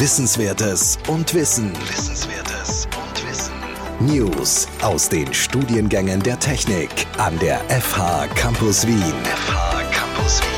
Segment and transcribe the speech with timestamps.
[0.00, 1.72] Wissenswertes und Wissen.
[1.72, 3.52] Wissenswertes und Wissen.
[3.98, 6.88] News aus den Studiengängen der Technik
[7.18, 9.02] an der FH Campus Wien.
[9.24, 10.48] FH Campus Wien.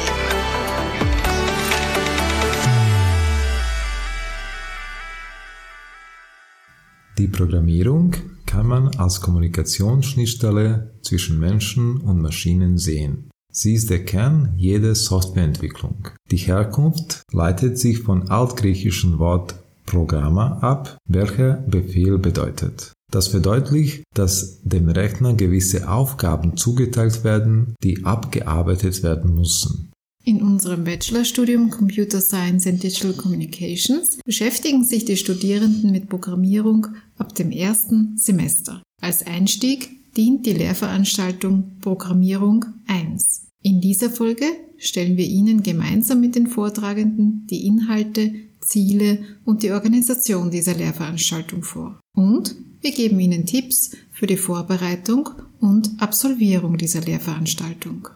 [7.16, 8.14] Die Programmierung
[8.45, 13.29] kann man als Kommunikationsschnittstelle zwischen Menschen und Maschinen sehen.
[13.53, 16.08] Sie ist der Kern jeder Softwareentwicklung.
[16.31, 22.93] Die Herkunft leitet sich vom altgriechischen Wort Programma ab, welcher Befehl bedeutet.
[23.11, 29.91] Das verdeutlicht, dass dem Rechner gewisse Aufgaben zugeteilt werden, die abgearbeitet werden müssen.
[30.25, 36.86] In unserem Bachelorstudium Computer Science and Digital Communications beschäftigen sich die Studierenden mit Programmierung
[37.17, 38.83] ab dem ersten Semester.
[39.00, 43.47] Als Einstieg dient die Lehrveranstaltung Programmierung 1.
[43.62, 44.47] In dieser Folge
[44.78, 51.62] stellen wir Ihnen gemeinsam mit den Vortragenden die Inhalte, Ziele und die Organisation dieser Lehrveranstaltung
[51.62, 52.00] vor.
[52.14, 55.28] Und wir geben Ihnen Tipps für die Vorbereitung
[55.61, 58.08] und Absolvierung dieser Lehrveranstaltung.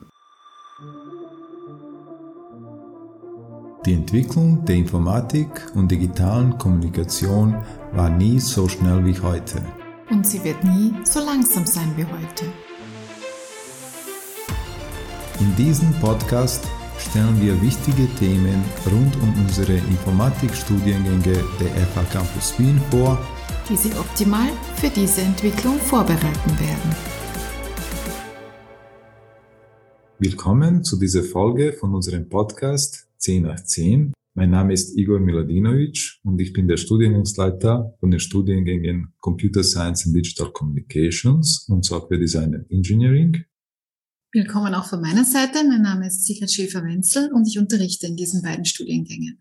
[3.85, 7.55] Die Entwicklung der Informatik und digitalen Kommunikation
[7.93, 9.63] war nie so schnell wie heute
[10.15, 12.45] und sie wird nie so langsam sein wie heute.
[15.41, 16.65] In diesem Podcast
[16.99, 23.19] stellen wir wichtige Themen rund um unsere Informatikstudiengänge der FH Campus Wien vor,
[23.69, 26.97] die Sie optimal für diese Entwicklung vorbereiten werden.
[30.21, 36.19] Willkommen zu dieser Folge von unserem Podcast 10 nach 10 mein Name ist Igor Miladinovic
[36.25, 42.19] und ich bin der Studiengangsleiter von den Studiengängen Computer Science and Digital Communications und Software
[42.19, 43.45] Design and Engineering.
[44.33, 45.63] Willkommen auch von meiner Seite.
[45.69, 49.41] Mein Name ist Sigrid Schäfer-Wenzel und ich unterrichte in diesen beiden Studiengängen.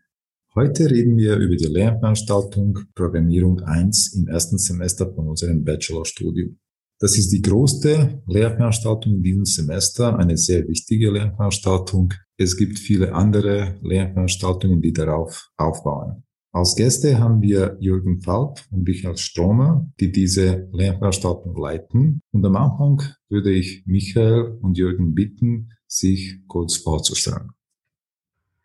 [0.54, 6.60] Heute reden wir über die Lernveranstaltung Programmierung 1 im ersten Semester von unserem Bachelorstudium.
[7.00, 12.14] Das ist die größte Lehrveranstaltung in diesem Semester, eine sehr wichtige Lehrveranstaltung.
[12.38, 16.24] Es gibt viele andere Lehrveranstaltungen, die darauf aufbauen.
[16.52, 22.22] Als Gäste haben wir Jürgen Falb und Michael Stromer, die diese Lehrveranstaltung leiten.
[22.32, 27.52] Und am Anfang würde ich Michael und Jürgen bitten, sich kurz vorzustellen.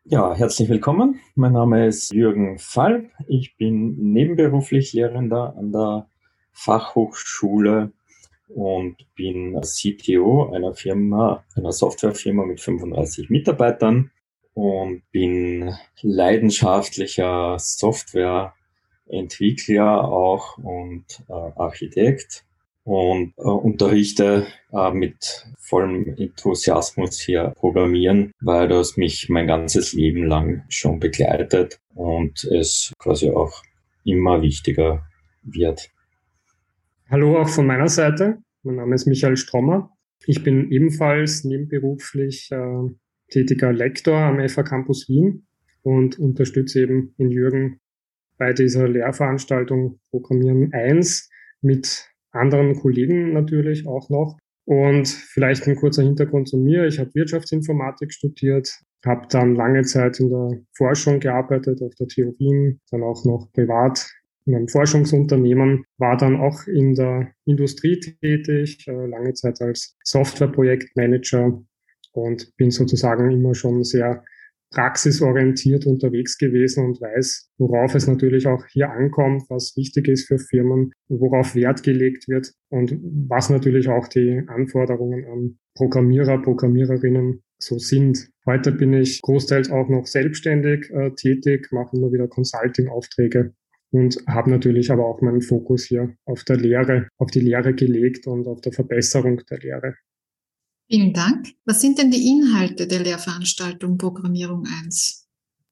[0.05, 1.21] Ja, herzlich willkommen.
[1.35, 3.11] Mein Name ist Jürgen Falb.
[3.27, 6.09] Ich bin nebenberuflich Lehrender an der
[6.53, 7.93] Fachhochschule
[8.49, 14.11] und bin CTO einer Firma, einer Softwarefirma mit 35 Mitarbeitern
[14.55, 15.73] und bin
[16.03, 22.45] leidenschaftlicher Softwareentwickler auch und äh, Architekt
[22.89, 30.27] und äh, unterrichte äh, mit vollem Enthusiasmus hier Programmieren, weil das mich mein ganzes Leben
[30.27, 33.63] lang schon begleitet und es quasi auch
[34.05, 35.07] immer wichtiger
[35.43, 35.91] wird.
[37.11, 38.37] Hallo auch von meiner Seite.
[38.63, 39.97] Mein Name ist Michael Strommer.
[40.27, 42.91] Ich bin ebenfalls nebenberuflich äh,
[43.31, 45.47] tätiger Lektor am FH Campus Wien
[45.81, 47.81] und unterstütze eben in Jürgen
[48.37, 51.31] bei dieser Lehrveranstaltung Programmieren 1
[51.63, 54.37] mit anderen Kollegen natürlich auch noch.
[54.67, 56.85] Und vielleicht ein kurzer Hintergrund zu mir.
[56.85, 62.35] Ich habe Wirtschaftsinformatik studiert, habe dann lange Zeit in der Forschung gearbeitet auf der TU
[62.91, 64.11] dann auch noch privat
[64.49, 71.63] in einem Forschungsunternehmen, war dann auch in der Industrie tätig, äh, lange Zeit als Softwareprojektmanager
[72.13, 74.25] und bin sozusagen immer schon sehr
[74.71, 80.39] praxisorientiert unterwegs gewesen und weiß, worauf es natürlich auch hier ankommt, was wichtig ist für
[80.39, 82.99] Firmen, worauf Wert gelegt wird und
[83.29, 88.31] was natürlich auch die Anforderungen an Programmierer, Programmiererinnen so sind.
[88.47, 93.55] Heute bin ich großteils auch noch selbstständig äh, tätig, mache immer wieder Consulting-Aufträge
[93.91, 98.27] und habe natürlich aber auch meinen Fokus hier auf der Lehre, auf die Lehre gelegt
[98.27, 99.95] und auf der Verbesserung der Lehre.
[100.91, 101.49] Vielen Dank.
[101.67, 105.27] Was sind denn die Inhalte der Lehrveranstaltung Programmierung 1?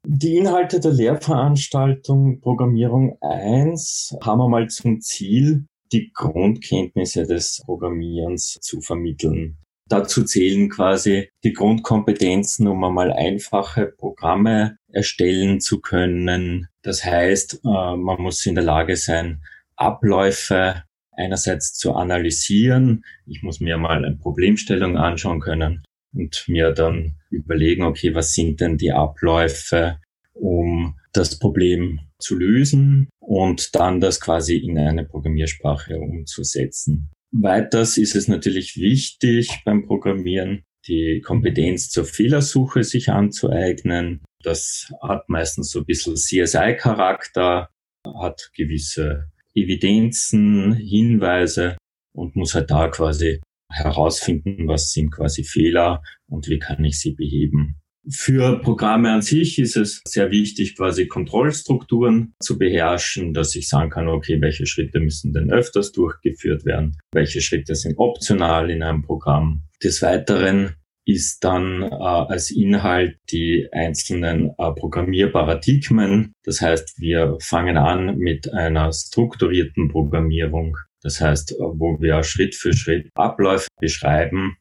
[0.09, 8.59] Die Inhalte der Lehrveranstaltung Programmierung 1 haben wir mal zum Ziel, die Grundkenntnisse des Programmierens
[8.61, 9.59] zu vermitteln.
[9.89, 16.69] Dazu zählen quasi die Grundkompetenzen, um einmal einfache Programme erstellen zu können.
[16.83, 19.43] Das heißt, äh, man muss in der Lage sein,
[19.77, 23.05] Abläufe einerseits zu analysieren.
[23.27, 28.61] Ich muss mir mal eine Problemstellung anschauen können und mir dann überlegen, okay, was sind
[28.61, 30.01] denn die Abläufe,
[30.33, 37.11] um das Problem zu lösen und dann das quasi in eine Programmiersprache umzusetzen.
[37.43, 44.25] Weiters ist es natürlich wichtig beim Programmieren, die Kompetenz zur Fehlersuche sich anzueignen.
[44.43, 47.69] Das hat meistens so ein bisschen CSI-Charakter,
[48.07, 51.77] hat gewisse Evidenzen, Hinweise
[52.15, 53.41] und muss halt da quasi
[53.71, 57.81] herausfinden, was sind quasi Fehler und wie kann ich sie beheben.
[58.09, 63.91] Für Programme an sich ist es sehr wichtig, quasi Kontrollstrukturen zu beherrschen, dass ich sagen
[63.91, 69.03] kann, okay, welche Schritte müssen denn öfters durchgeführt werden, welche Schritte sind optional in einem
[69.03, 69.63] Programm.
[69.83, 76.33] Des Weiteren ist dann äh, als Inhalt die einzelnen äh, Programmierparadigmen.
[76.45, 80.77] Das heißt, wir fangen an mit einer strukturierten Programmierung.
[81.03, 84.57] Das heißt, wo wir Schritt für Schritt Abläufe beschreiben,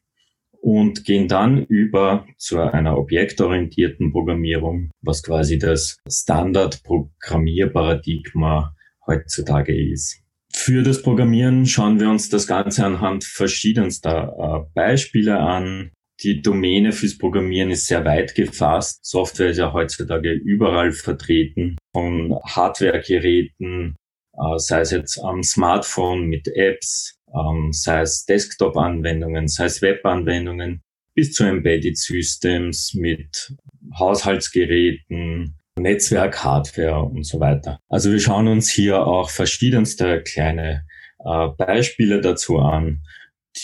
[0.66, 8.74] und gehen dann über zu einer objektorientierten Programmierung, was quasi das Standard-Programmierparadigma
[9.06, 10.24] heutzutage ist.
[10.52, 15.92] Für das Programmieren schauen wir uns das Ganze anhand verschiedenster äh, Beispiele an.
[16.24, 19.06] Die Domäne fürs Programmieren ist sehr weit gefasst.
[19.06, 23.94] Software ist ja heutzutage überall vertreten, von Hardwaregeräten,
[24.32, 30.82] äh, sei es jetzt am Smartphone mit Apps, ähm, sei es Desktop-Anwendungen, sei es Web-Anwendungen,
[31.14, 33.54] bis zu Embedded Systems mit
[33.98, 37.78] Haushaltsgeräten, Netzwerk, Hardware und so weiter.
[37.88, 40.86] Also wir schauen uns hier auch verschiedenste kleine
[41.24, 43.02] äh, Beispiele dazu an,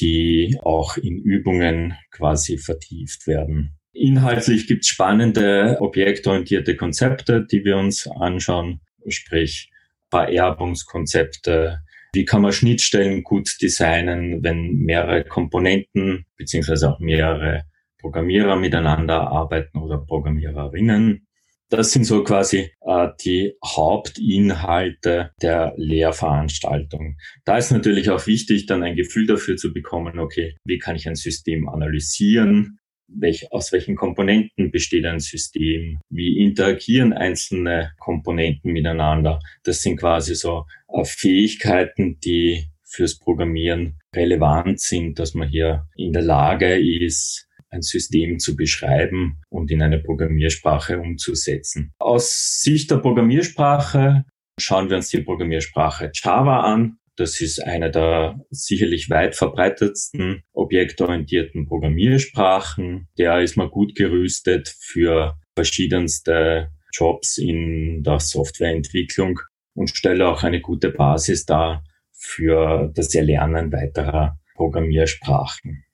[0.00, 3.76] die auch in Übungen quasi vertieft werden.
[3.92, 9.70] Inhaltlich gibt es spannende objektorientierte Konzepte, die wir uns anschauen, sprich
[10.10, 11.80] Vererbungskonzepte,
[12.12, 17.64] wie kann man Schnittstellen gut designen, wenn mehrere Komponenten beziehungsweise auch mehrere
[18.00, 21.26] Programmierer miteinander arbeiten oder Programmiererinnen?
[21.70, 27.16] Das sind so quasi äh, die Hauptinhalte der Lehrveranstaltung.
[27.46, 31.08] Da ist natürlich auch wichtig, dann ein Gefühl dafür zu bekommen, okay, wie kann ich
[31.08, 32.78] ein System analysieren?
[33.14, 39.40] Welch, aus welchen Komponenten besteht ein System, wie interagieren einzelne Komponenten miteinander.
[39.64, 46.12] Das sind quasi so äh, Fähigkeiten, die fürs Programmieren relevant sind, dass man hier in
[46.12, 51.94] der Lage ist, ein System zu beschreiben und in eine Programmiersprache umzusetzen.
[51.98, 54.24] Aus Sicht der Programmiersprache
[54.60, 56.98] schauen wir uns die Programmiersprache Java an.
[57.16, 63.08] Das ist eine der sicherlich weit verbreitetsten objektorientierten Programmiersprachen.
[63.18, 69.40] Der ist mal gut gerüstet für verschiedenste Jobs in der Softwareentwicklung
[69.74, 75.84] und stelle auch eine gute Basis dar für das Erlernen weiterer Programmiersprachen.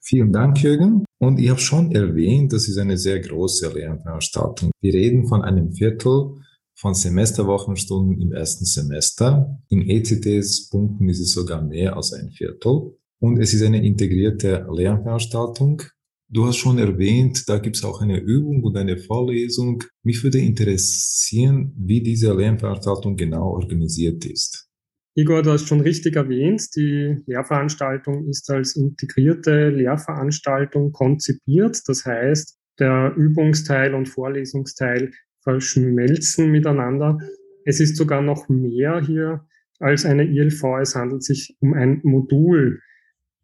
[0.00, 1.04] Vielen Dank, Jürgen.
[1.18, 4.70] Und ich habe schon erwähnt, das ist eine sehr große Lernveranstaltung.
[4.80, 6.40] Wir reden von einem Viertel
[6.80, 9.58] von Semesterwochenstunden im ersten Semester.
[9.68, 12.96] In ECTS-Punkten ist es sogar mehr als ein Viertel.
[13.18, 15.82] Und es ist eine integrierte Lernveranstaltung.
[16.30, 19.84] Du hast schon erwähnt, da gibt es auch eine Übung und eine Vorlesung.
[20.02, 24.66] Mich würde interessieren, wie diese Lernveranstaltung genau organisiert ist.
[25.14, 31.82] Igor, du hast schon richtig erwähnt, die Lehrveranstaltung ist als integrierte Lehrveranstaltung konzipiert.
[31.86, 35.10] Das heißt, der Übungsteil und Vorlesungsteil
[35.42, 37.18] verschmelzen miteinander.
[37.64, 39.46] Es ist sogar noch mehr hier
[39.78, 40.62] als eine ILV.
[40.80, 42.80] Es handelt sich um ein Modul.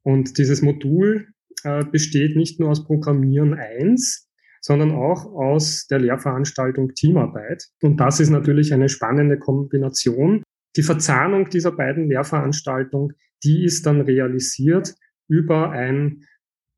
[0.02, 1.28] Und dieses Modul
[1.64, 4.28] äh, besteht nicht nur aus Programmieren 1,
[4.60, 7.64] sondern auch aus der Lehrveranstaltung Teamarbeit.
[7.82, 10.42] Und das ist natürlich eine spannende Kombination.
[10.76, 14.94] Die Verzahnung dieser beiden Lehrveranstaltungen, die ist dann realisiert
[15.28, 16.24] über ein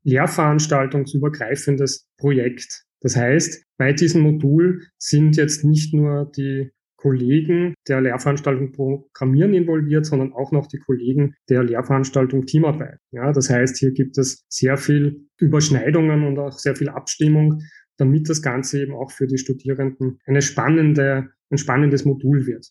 [0.03, 2.85] lehrveranstaltungsübergreifendes Projekt.
[3.01, 10.05] Das heißt, bei diesem Modul sind jetzt nicht nur die Kollegen der Lehrveranstaltung Programmieren involviert,
[10.05, 12.99] sondern auch noch die Kollegen der Lehrveranstaltung Teamarbeit.
[13.11, 17.61] Ja, das heißt, hier gibt es sehr viel Überschneidungen und auch sehr viel Abstimmung,
[17.97, 22.67] damit das Ganze eben auch für die Studierenden eine spannende, ein spannendes Modul wird.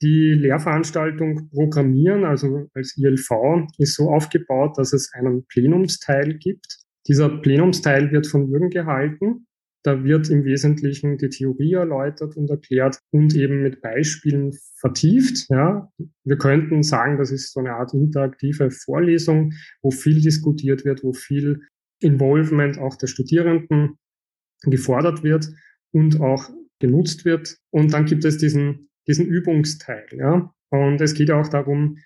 [0.00, 6.66] Die Lehrveranstaltung Programmieren, also als ILV, ist so aufgebaut, dass es einen Plenumsteil gibt.
[7.08, 9.46] Dieser Plenumsteil wird von Jürgen gehalten
[9.86, 15.48] da wird im Wesentlichen die Theorie erläutert und erklärt und eben mit Beispielen vertieft.
[15.48, 15.92] Ja.
[16.24, 19.52] Wir könnten sagen, das ist so eine Art interaktive Vorlesung,
[19.82, 21.62] wo viel diskutiert wird, wo viel
[22.00, 23.98] Involvement auch der Studierenden
[24.62, 25.48] gefordert wird
[25.92, 26.50] und auch
[26.80, 27.56] genutzt wird.
[27.70, 30.06] Und dann gibt es diesen, diesen Übungsteil.
[30.12, 30.52] Ja.
[30.70, 31.98] Und es geht auch darum,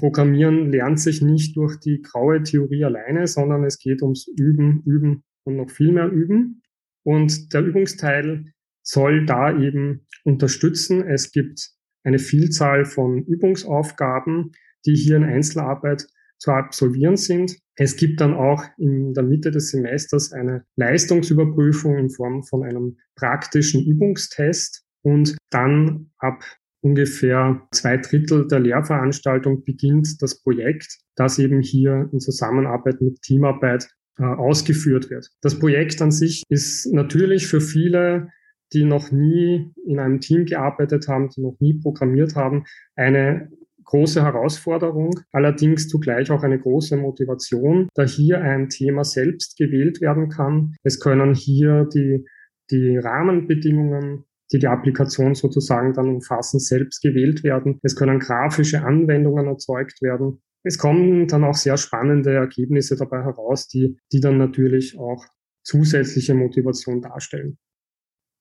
[0.00, 5.24] Programmieren lernt sich nicht durch die graue Theorie alleine, sondern es geht ums Üben, Üben
[5.44, 6.62] und noch viel mehr Üben.
[7.04, 8.52] Und der Übungsteil
[8.82, 11.02] soll da eben unterstützen.
[11.06, 11.70] Es gibt
[12.02, 14.52] eine Vielzahl von Übungsaufgaben,
[14.86, 16.06] die hier in Einzelarbeit
[16.38, 17.58] zu absolvieren sind.
[17.76, 22.96] Es gibt dann auch in der Mitte des Semesters eine Leistungsüberprüfung in Form von einem
[23.14, 26.42] praktischen Übungstest und dann ab
[26.82, 33.90] ungefähr zwei Drittel der Lehrveranstaltung beginnt das Projekt, das eben hier in Zusammenarbeit mit Teamarbeit
[34.18, 35.30] äh, ausgeführt wird.
[35.40, 38.28] Das Projekt an sich ist natürlich für viele,
[38.72, 42.64] die noch nie in einem Team gearbeitet haben, die noch nie programmiert haben,
[42.94, 43.50] eine
[43.84, 50.28] große Herausforderung, allerdings zugleich auch eine große Motivation, da hier ein Thema selbst gewählt werden
[50.28, 50.76] kann.
[50.84, 52.24] Es können hier die,
[52.70, 57.78] die Rahmenbedingungen die die Applikation sozusagen dann umfassen, selbst gewählt werden.
[57.82, 60.42] Es können grafische Anwendungen erzeugt werden.
[60.62, 65.24] Es kommen dann auch sehr spannende Ergebnisse dabei heraus, die, die dann natürlich auch
[65.62, 67.58] zusätzliche Motivation darstellen.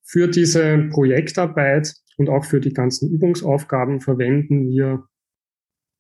[0.04, 5.06] Für diese Projektarbeit und auch für die ganzen Übungsaufgaben verwenden wir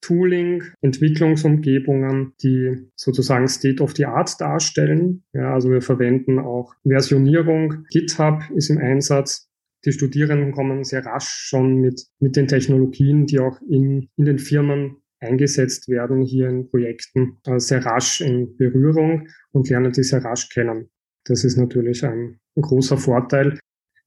[0.02, 5.24] Tooling, Entwicklungsumgebungen, die sozusagen State of the Art darstellen.
[5.34, 7.86] Ja, also wir verwenden auch Versionierung.
[7.90, 9.50] GitHub ist im Einsatz.
[9.86, 14.40] Die Studierenden kommen sehr rasch schon mit, mit den Technologien, die auch in, in den
[14.40, 20.24] Firmen eingesetzt werden, hier in Projekten, äh, sehr rasch in Berührung und lernen die sehr
[20.24, 20.90] rasch kennen.
[21.26, 23.58] Das ist natürlich ein, großer Vorteil.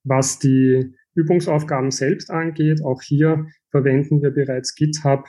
[0.05, 5.27] Was die Übungsaufgaben selbst angeht, auch hier verwenden wir bereits GitHub,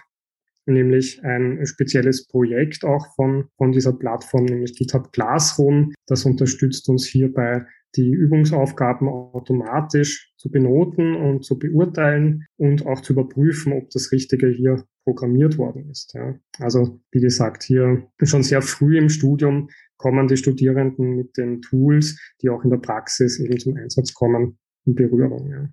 [0.65, 5.93] nämlich ein spezielles Projekt auch von, von dieser Plattform, nämlich GitHub Classroom.
[6.05, 13.13] Das unterstützt uns hierbei die Übungsaufgaben automatisch zu benoten und zu beurteilen und auch zu
[13.13, 16.13] überprüfen, ob das Richtige hier programmiert worden ist.
[16.13, 16.35] Ja.
[16.59, 22.19] Also wie gesagt, hier schon sehr früh im Studium kommen die Studierenden mit den Tools,
[22.41, 25.49] die auch in der Praxis eben zum Einsatz kommen, in Berührung.
[25.49, 25.69] Ja.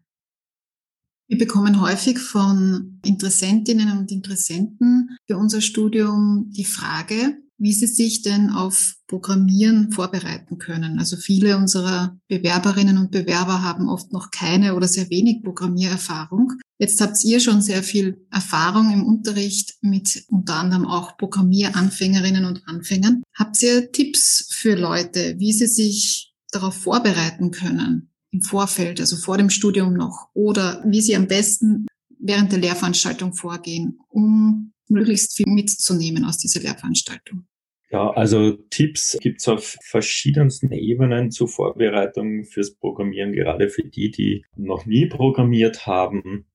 [1.28, 8.22] Wir bekommen häufig von Interessentinnen und Interessenten für unser Studium die Frage, wie sie sich
[8.22, 10.98] denn auf Programmieren vorbereiten können.
[10.98, 16.54] Also viele unserer Bewerberinnen und Bewerber haben oft noch keine oder sehr wenig Programmiererfahrung.
[16.78, 22.62] Jetzt habt ihr schon sehr viel Erfahrung im Unterricht mit unter anderem auch Programmieranfängerinnen und
[22.66, 23.22] Anfängern.
[23.38, 29.36] Habt ihr Tipps für Leute, wie sie sich darauf vorbereiten können im Vorfeld, also vor
[29.36, 31.86] dem Studium noch, oder wie sie am besten
[32.18, 37.44] während der Lehrveranstaltung vorgehen, um möglichst viel mitzunehmen aus dieser Lehrveranstaltung?
[37.92, 44.44] Ja, also Tipps gibt's auf verschiedensten Ebenen zur Vorbereitung fürs Programmieren, gerade für die, die
[44.54, 46.46] noch nie programmiert haben.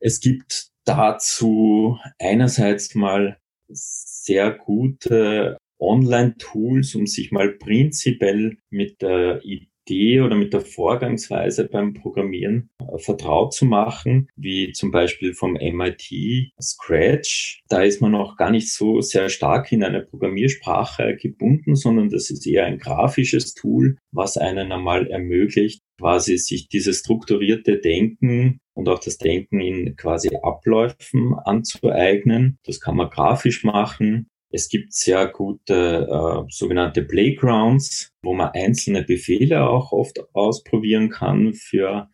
[0.00, 9.44] Es gibt dazu einerseits mal sehr gute Online-Tools, um sich mal prinzipiell mit der
[9.90, 15.54] Idee oder mit der Vorgangsweise beim Programmieren äh, vertraut zu machen, wie zum Beispiel vom
[15.54, 17.60] MIT Scratch.
[17.68, 22.30] Da ist man auch gar nicht so sehr stark in eine Programmiersprache gebunden, sondern das
[22.30, 28.88] ist eher ein grafisches Tool, was einen einmal ermöglicht, quasi sich dieses strukturierte Denken und
[28.88, 32.58] auch das Denken in quasi Abläufen anzueignen.
[32.64, 34.28] Das kann man grafisch machen.
[34.52, 41.54] Es gibt sehr gute äh, sogenannte Playgrounds, wo man einzelne Befehle auch oft ausprobieren kann
[41.54, 42.08] für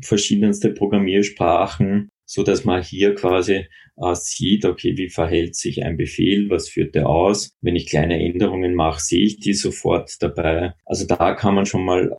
[0.00, 3.66] verschiedenste Programmiersprachen, so dass man hier quasi
[3.96, 7.52] äh, sieht, okay, wie verhält sich ein Befehl, was führt der aus?
[7.60, 10.72] Wenn ich kleine Änderungen mache, sehe ich die sofort dabei.
[10.86, 12.16] Also da kann man schon mal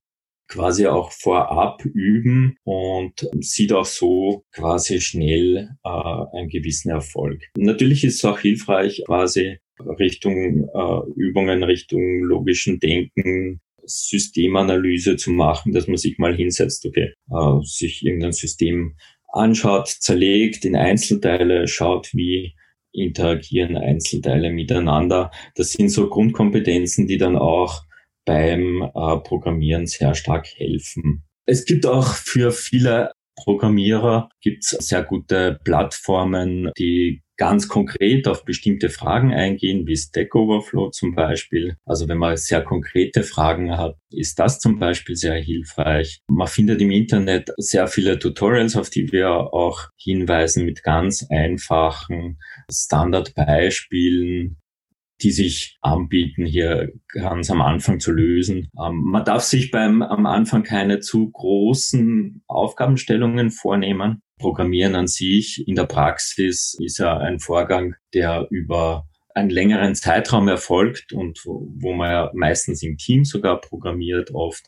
[0.53, 7.41] quasi auch vorab üben und sieht auch so quasi schnell äh, einen gewissen Erfolg.
[7.57, 9.57] Natürlich ist es auch hilfreich, quasi
[9.99, 17.13] Richtung äh, Übungen, Richtung logischen Denken, Systemanalyse zu machen, dass man sich mal hinsetzt, okay,
[17.31, 18.95] äh, sich irgendein System
[19.29, 22.53] anschaut, zerlegt in Einzelteile, schaut, wie
[22.91, 25.31] interagieren Einzelteile miteinander.
[25.55, 27.81] Das sind so Grundkompetenzen, die dann auch
[28.25, 31.23] beim äh, Programmieren sehr stark helfen.
[31.45, 38.89] Es gibt auch für viele Programmierer gibt's sehr gute Plattformen, die ganz konkret auf bestimmte
[38.89, 41.75] Fragen eingehen, wie Stack Overflow zum Beispiel.
[41.85, 46.21] Also wenn man sehr konkrete Fragen hat, ist das zum Beispiel sehr hilfreich.
[46.27, 52.39] Man findet im Internet sehr viele Tutorials, auf die wir auch hinweisen mit ganz einfachen
[52.71, 54.57] Standardbeispielen,
[55.21, 58.69] die sich anbieten, hier ganz am Anfang zu lösen.
[58.79, 64.21] Ähm, man darf sich beim am Anfang keine zu großen Aufgabenstellungen vornehmen.
[64.39, 70.47] Programmieren an sich in der Praxis ist ja ein Vorgang, der über einen längeren Zeitraum
[70.47, 74.65] erfolgt und wo, wo man ja meistens im Team sogar programmiert oft.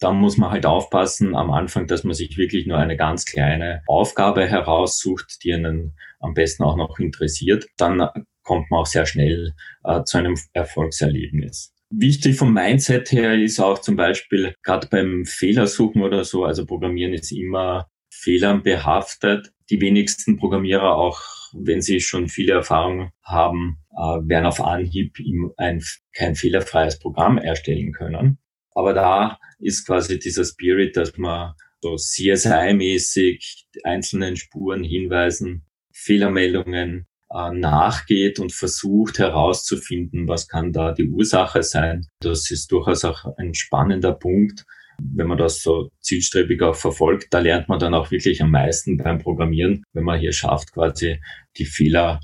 [0.00, 3.82] Da muss man halt aufpassen am Anfang, dass man sich wirklich nur eine ganz kleine
[3.86, 7.66] Aufgabe heraussucht, die einen am besten auch noch interessiert.
[7.76, 8.08] Dann
[8.44, 11.74] kommt man auch sehr schnell äh, zu einem Erfolgserlebnis.
[11.90, 17.12] Wichtig vom Mindset her ist auch zum Beispiel gerade beim Fehlersuchen oder so, also Programmieren
[17.12, 19.52] ist immer Fehlern behaftet.
[19.70, 21.20] Die wenigsten Programmierer, auch
[21.52, 25.18] wenn sie schon viele Erfahrungen haben, äh, werden auf Anhieb
[25.56, 25.82] ein,
[26.12, 28.38] kein fehlerfreies Programm erstellen können.
[28.74, 38.38] Aber da ist quasi dieser Spirit, dass man so CSI-mäßig einzelnen Spuren, Hinweisen, Fehlermeldungen nachgeht
[38.38, 42.06] und versucht herauszufinden, was kann da die Ursache sein.
[42.20, 44.64] Das ist durchaus auch ein spannender Punkt.
[45.02, 48.96] Wenn man das so zielstrebig auch verfolgt, da lernt man dann auch wirklich am meisten
[48.96, 51.20] beim Programmieren, wenn man hier schafft, quasi
[51.56, 52.20] die Fehler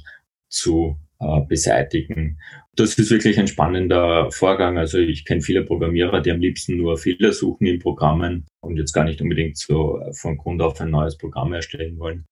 [0.48, 2.38] zu äh, beseitigen.
[2.76, 4.78] Das ist wirklich ein spannender Vorgang.
[4.78, 8.92] Also ich kenne viele Programmierer, die am liebsten nur Fehler suchen in Programmen und jetzt
[8.92, 12.24] gar nicht unbedingt so von Grund auf ein neues Programm erstellen wollen.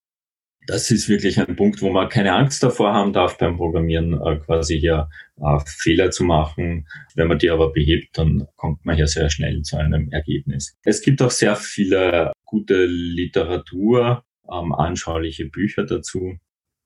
[0.69, 4.37] Das ist wirklich ein Punkt, wo man keine Angst davor haben darf beim Programmieren, äh,
[4.37, 5.09] quasi hier
[5.39, 6.87] äh, Fehler zu machen.
[7.15, 10.77] Wenn man die aber behebt, dann kommt man hier sehr schnell zu einem Ergebnis.
[10.85, 16.37] Es gibt auch sehr viele gute Literatur, ähm, anschauliche Bücher dazu.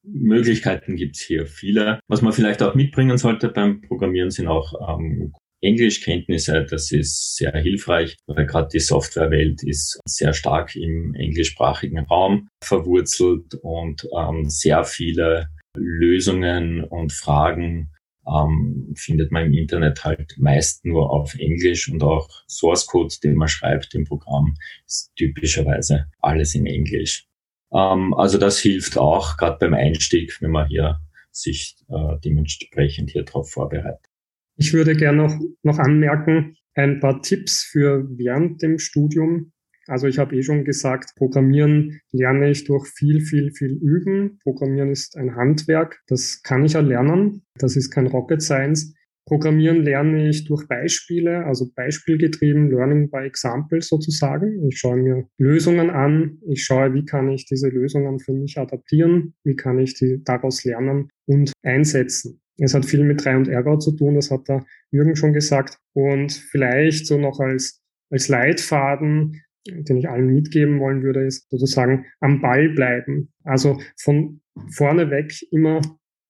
[0.05, 1.99] Möglichkeiten gibt's hier viele.
[2.07, 6.66] Was man vielleicht auch mitbringen sollte beim Programmieren sind auch ähm, Englischkenntnisse.
[6.69, 13.54] Das ist sehr hilfreich, weil gerade die Softwarewelt ist sehr stark im englischsprachigen Raum verwurzelt
[13.62, 17.90] und ähm, sehr viele Lösungen und Fragen
[18.26, 23.35] ähm, findet man im Internet halt meist nur auf Englisch und auch Source Code, den
[23.35, 24.54] man schreibt im Programm,
[24.87, 27.26] ist typischerweise alles in Englisch.
[27.73, 31.00] Ähm, also das hilft auch gerade beim Einstieg, wenn man hier
[31.31, 34.12] sich äh, dementsprechend hier drauf vorbereitet.
[34.56, 39.52] Ich würde gerne noch, noch anmerken, ein paar Tipps für während dem Studium.
[39.87, 44.38] Also ich habe eh schon gesagt, Programmieren lerne ich durch viel, viel, viel Üben.
[44.42, 47.42] Programmieren ist ein Handwerk, das kann ich erlernen.
[47.59, 48.94] Das ist kein Rocket Science.
[49.26, 54.66] Programmieren lerne ich durch Beispiele, also beispielgetrieben, Learning by Example sozusagen.
[54.68, 59.34] Ich schaue mir Lösungen an, ich schaue, wie kann ich diese Lösungen für mich adaptieren,
[59.45, 62.42] wie kann ich die daraus lernen und einsetzen.
[62.58, 65.78] Es hat viel mit 3 und Ergo zu tun, das hat der Jürgen schon gesagt.
[65.95, 72.06] Und vielleicht so noch als, als Leitfaden, den ich allen mitgeben wollen würde, ist sozusagen
[72.21, 73.32] am Ball bleiben.
[73.45, 75.80] Also von vorne weg immer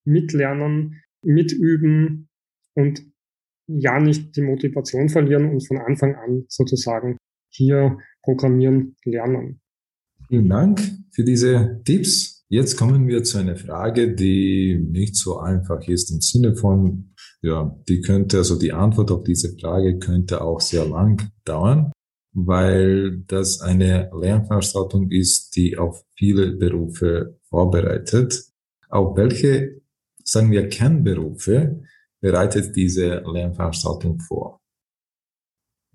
[0.05, 2.29] mitlernen, mitüben,
[2.75, 3.05] und
[3.67, 7.17] ja nicht die Motivation verlieren und von Anfang an sozusagen
[7.51, 9.61] hier programmieren lernen.
[10.29, 10.81] Vielen Dank
[11.11, 12.32] für diese Tipps.
[12.53, 17.75] Jetzt kommen wir zu einer Frage, die nicht so einfach ist im Sinne von, ja,
[17.89, 21.93] die könnte, also die Antwort auf diese Frage könnte auch sehr lang dauern,
[22.35, 28.39] weil das eine Lernveranstaltung ist, die auf viele Berufe vorbereitet.
[28.91, 29.81] Auf welche,
[30.23, 31.81] sagen wir, Kernberufe
[32.21, 34.61] bereitet diese Lernveranstaltung vor?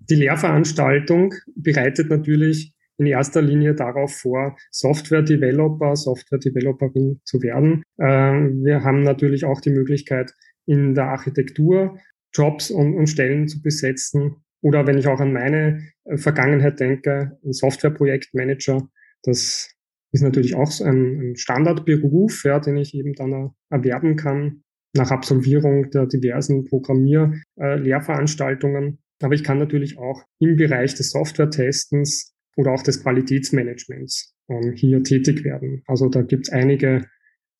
[0.00, 7.82] Die Lehrveranstaltung bereitet natürlich in erster Linie darauf vor, Software-Developer, Software-Developerin zu werden.
[8.00, 10.32] Ähm, wir haben natürlich auch die Möglichkeit,
[10.66, 11.98] in der Architektur
[12.34, 14.36] Jobs und, und Stellen zu besetzen.
[14.60, 18.88] Oder wenn ich auch an meine äh, Vergangenheit denke, ein Softwareprojektmanager,
[19.22, 19.70] das
[20.10, 24.62] ist natürlich auch ein, Standardberuf, ja, den ich eben dann erwerben kann
[24.94, 29.00] nach Absolvierung der diversen Programmier-Lehrveranstaltungen.
[29.22, 35.02] Aber ich kann natürlich auch im Bereich des Software-Testens oder auch des Qualitätsmanagements ähm, hier
[35.04, 35.84] tätig werden.
[35.86, 37.06] Also da gibt es einige,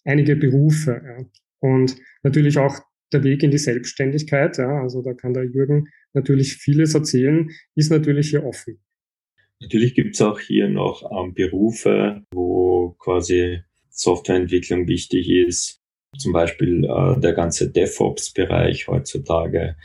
[0.04, 1.00] einige Berufe.
[1.04, 1.24] Ja.
[1.60, 2.80] Und natürlich auch
[3.12, 4.58] der Weg in die Selbstständigkeit.
[4.58, 4.82] Ja.
[4.82, 8.80] Also da kann der Jürgen natürlich vieles erzählen, ist natürlich hier offen.
[9.60, 15.80] Natürlich gibt es auch hier noch ähm, Berufe, wo quasi Softwareentwicklung wichtig ist,
[16.16, 19.76] zum Beispiel äh, der ganze DevOps-Bereich heutzutage.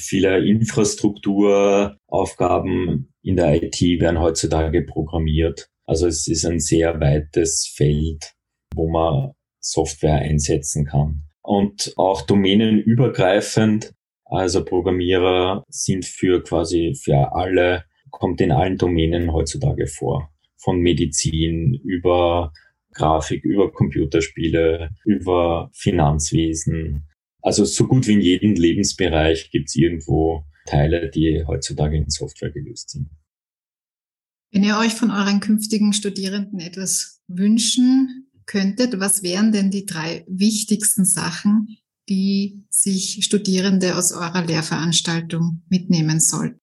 [0.00, 5.68] Viele Infrastrukturaufgaben in der IT werden heutzutage programmiert.
[5.86, 8.32] Also es ist ein sehr weites Feld,
[8.74, 11.24] wo man Software einsetzen kann.
[11.42, 13.92] Und auch domänenübergreifend,
[14.24, 20.30] also Programmierer sind für quasi für alle, kommt in allen Domänen heutzutage vor.
[20.56, 22.52] Von Medizin über
[22.94, 27.08] Grafik, über Computerspiele, über Finanzwesen.
[27.42, 32.52] Also so gut wie in jedem Lebensbereich gibt es irgendwo Teile, die heutzutage in Software
[32.52, 33.10] gelöst sind.
[34.52, 40.24] Wenn ihr euch von euren künftigen Studierenden etwas wünschen könntet, was wären denn die drei
[40.28, 41.68] wichtigsten Sachen,
[42.08, 46.58] die sich Studierende aus eurer Lehrveranstaltung mitnehmen sollten?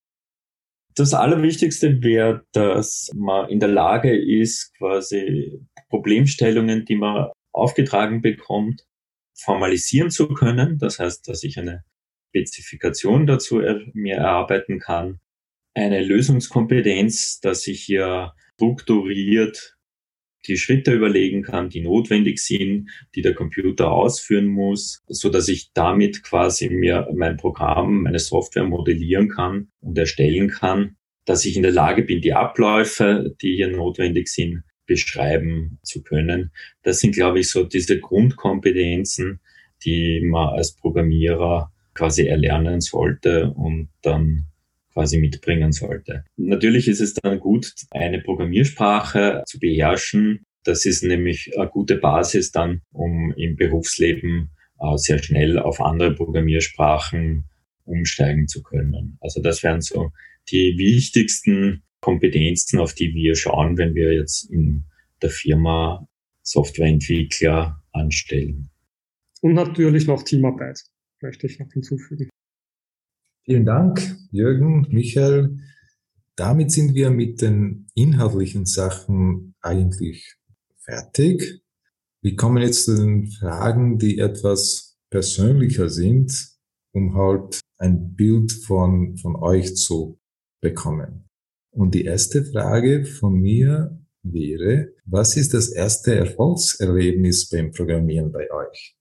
[0.96, 8.84] Das Allerwichtigste wäre, dass man in der Lage ist, quasi Problemstellungen, die man aufgetragen bekommt,
[9.44, 10.78] formalisieren zu können.
[10.78, 11.84] Das heißt, dass ich eine
[12.30, 13.62] Spezifikation dazu
[13.94, 15.20] mir erarbeiten kann.
[15.74, 19.78] Eine Lösungskompetenz, dass ich hier strukturiert
[20.48, 25.72] die Schritte überlegen kann, die notwendig sind, die der Computer ausführen muss, so dass ich
[25.74, 31.64] damit quasi mir mein Programm, meine Software modellieren kann und erstellen kann, dass ich in
[31.64, 36.52] der Lage bin, die Abläufe, die hier notwendig sind, beschreiben zu können.
[36.84, 39.40] Das sind, glaube ich, so diese Grundkompetenzen,
[39.86, 44.46] die man als Programmierer quasi erlernen sollte und dann
[44.94, 46.26] quasi mitbringen sollte.
[46.36, 50.46] Natürlich ist es dann gut, eine Programmiersprache zu beherrschen.
[50.64, 54.50] Das ist nämlich eine gute Basis dann, um im Berufsleben
[54.80, 57.46] äh, sehr schnell auf andere Programmiersprachen
[57.86, 59.18] umsteigen zu können.
[59.22, 60.12] Also das wären so
[60.50, 64.86] die wichtigsten Kompetenzen, auf die wir schauen, wenn wir jetzt in
[65.22, 66.08] der Firma
[66.44, 68.70] Softwareentwickler anstellen.
[69.42, 70.82] Und natürlich noch Teamarbeit,
[71.22, 72.30] möchte ich noch hinzufügen.
[73.46, 75.60] Vielen Dank, Jürgen, Michael.
[76.36, 80.36] Damit sind wir mit den inhaltlichen Sachen eigentlich
[80.78, 81.62] fertig.
[82.22, 86.32] Wir kommen jetzt zu den Fragen, die etwas persönlicher sind,
[86.92, 90.20] um halt ein Bild von, von euch zu
[90.62, 91.29] bekommen.
[91.80, 98.52] Und die erste Frage von mir wäre, was ist das erste Erfolgserlebnis beim Programmieren bei
[98.52, 98.98] euch?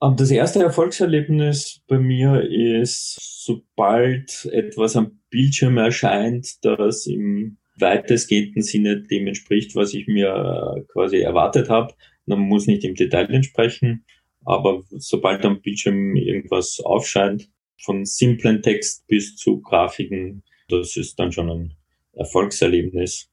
[0.00, 8.62] Ähm, das erste Erfolgserlebnis bei mir ist, sobald etwas am Bildschirm erscheint, das im weitestgehenden
[8.62, 11.94] Sinne dem entspricht, was ich mir quasi erwartet habe.
[12.26, 14.04] Man muss nicht im Detail entsprechen,
[14.44, 17.50] aber sobald am Bildschirm irgendwas aufscheint,
[17.82, 21.74] von simplen Text bis zu Grafiken, das ist dann schon ein
[22.12, 23.28] Erfolgserlebnis.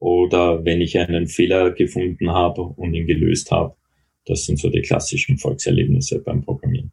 [0.00, 3.74] Oder wenn ich einen Fehler gefunden habe und ihn gelöst habe,
[4.26, 6.92] das sind so die klassischen Volkserlebnisse beim Programmieren.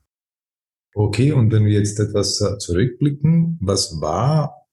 [0.95, 4.65] Okay, und wenn wir jetzt etwas äh, zurückblicken, was war,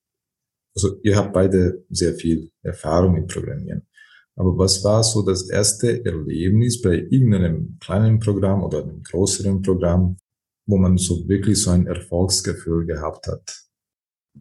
[0.73, 3.85] also ihr habt beide sehr viel Erfahrung im Programmieren,
[4.35, 10.17] aber was war so das erste Erlebnis bei irgendeinem kleinen Programm oder einem größeren Programm,
[10.65, 13.63] wo man so wirklich so ein Erfolgsgefühl gehabt hat?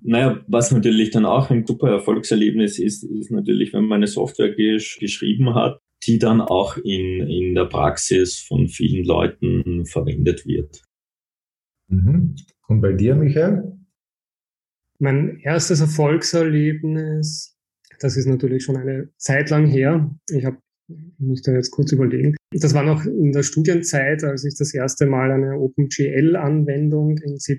[0.00, 4.54] Naja, was natürlich dann auch ein super Erfolgserlebnis ist, ist natürlich, wenn man eine Software
[4.54, 10.82] gesch geschrieben hat die dann auch in, in der Praxis von vielen Leuten verwendet wird.
[11.88, 12.34] Mhm.
[12.68, 13.78] Und bei dir, Michael?
[14.98, 17.56] Mein erstes Erfolgserlebnis,
[18.00, 20.14] das ist natürlich schon eine Zeit lang her.
[20.30, 20.58] Ich habe
[21.18, 22.36] musste jetzt kurz überlegen.
[22.54, 27.58] Das war noch in der Studienzeit, als ich das erste Mal eine OpenGL-Anwendung in C++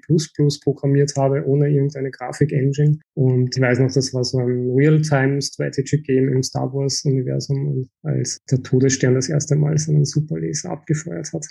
[0.64, 3.00] programmiert habe, ohne irgendeine Grafik-Engine.
[3.14, 9.16] Und ich weiß noch, das war so ein Real-Time-Strategy-Game im Star Wars-Universum, als der Todesstern
[9.16, 11.46] das erste Mal seinen Superlaser abgefeuert hat.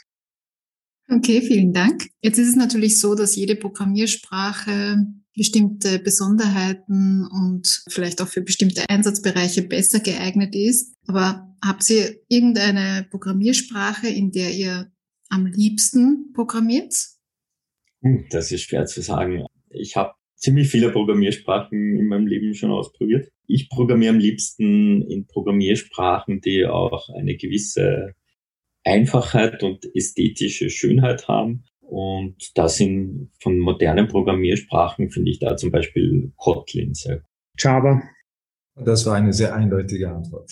[1.09, 2.07] Okay, vielen Dank.
[2.23, 4.97] Jetzt ist es natürlich so, dass jede Programmiersprache
[5.35, 10.95] bestimmte Besonderheiten und vielleicht auch für bestimmte Einsatzbereiche besser geeignet ist.
[11.07, 14.93] Aber habt ihr irgendeine Programmiersprache, in der ihr
[15.29, 16.95] am liebsten programmiert?
[18.03, 19.47] Hm, das ist schwer zu sagen.
[19.71, 23.31] Ich habe ziemlich viele Programmiersprachen in meinem Leben schon ausprobiert.
[23.47, 28.15] Ich programmiere am liebsten in Programmiersprachen, die auch eine gewisse
[28.85, 31.65] Einfachheit und ästhetische Schönheit haben.
[31.81, 37.27] Und da sind von modernen Programmiersprachen, finde ich da zum Beispiel Kotlin sehr gut.
[37.59, 38.03] Java.
[38.75, 40.51] Das war eine sehr eindeutige Antwort.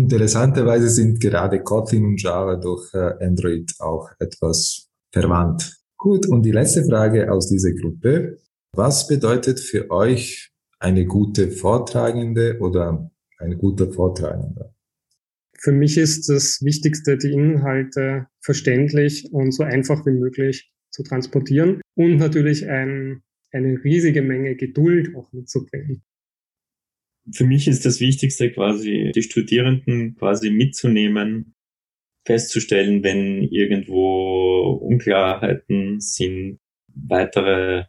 [0.00, 5.76] Interessanterweise sind gerade Kotlin und Java durch äh, Android auch etwas verwandt.
[5.98, 8.38] Gut, und die letzte Frage aus dieser Gruppe.
[8.74, 14.74] Was bedeutet für euch eine gute Vortragende oder ein guter Vortragender?
[15.58, 21.82] Für mich ist das Wichtigste, die Inhalte verständlich und so einfach wie möglich zu transportieren
[21.94, 26.02] und natürlich ein, eine riesige Menge Geduld auch mitzubringen.
[27.32, 31.54] Für mich ist das Wichtigste quasi, die Studierenden quasi mitzunehmen,
[32.24, 36.58] festzustellen, wenn irgendwo Unklarheiten sind,
[36.94, 37.84] weitere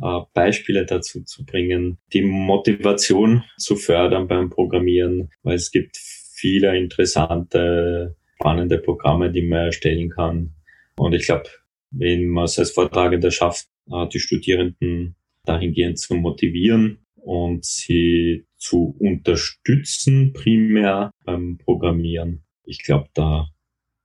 [0.00, 6.76] äh, Beispiele dazu zu bringen, die Motivation zu fördern beim Programmieren, weil es gibt viele
[6.76, 10.54] interessante, spannende Programme, die man erstellen kann.
[10.96, 11.48] Und ich glaube,
[11.90, 18.96] wenn man es als Vortragender schafft, äh, die Studierenden dahingehend zu motivieren und sie zu
[18.98, 22.44] unterstützen, primär beim Programmieren.
[22.64, 23.48] Ich glaube, da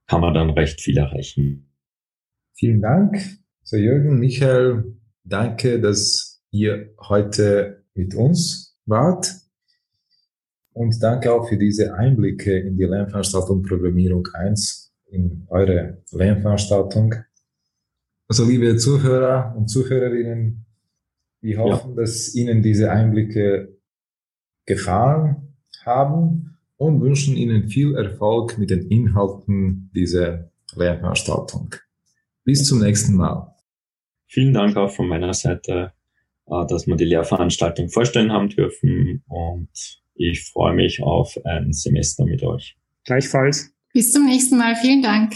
[0.07, 1.73] kann man dann recht viel erreichen.
[2.53, 3.17] Vielen Dank.
[3.63, 9.33] So Jürgen, Michael, danke, dass ihr heute mit uns wart.
[10.73, 17.15] Und danke auch für diese Einblicke in die Lernveranstaltung Programmierung 1 in eure Lernveranstaltung.
[18.27, 20.66] Also liebe Zuhörer und Zuhörerinnen,
[21.47, 22.01] wir hoffen, ja.
[22.01, 23.77] dass Ihnen diese Einblicke
[24.65, 25.55] gefallen
[25.85, 31.73] haben und wünschen Ihnen viel Erfolg mit den Inhalten dieser Lernveranstaltung.
[32.43, 33.55] Bis zum nächsten Mal.
[34.27, 35.93] Vielen Dank auch von meiner Seite,
[36.47, 39.69] äh, dass wir die Lehrveranstaltung vorstellen haben dürfen und
[40.15, 42.75] ich freue mich auf ein Semester mit euch.
[43.05, 43.71] Gleichfalls.
[43.93, 44.75] Bis zum nächsten Mal.
[44.75, 45.33] Vielen Dank.